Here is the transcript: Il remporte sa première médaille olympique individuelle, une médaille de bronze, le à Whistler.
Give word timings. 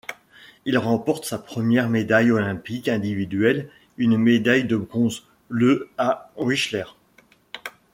Il 0.65 0.79
remporte 0.79 1.25
sa 1.25 1.37
première 1.37 1.87
médaille 1.87 2.31
olympique 2.31 2.89
individuelle, 2.89 3.69
une 3.97 4.17
médaille 4.17 4.63
de 4.63 4.75
bronze, 4.75 5.27
le 5.47 5.91
à 5.99 6.31
Whistler. 6.37 6.85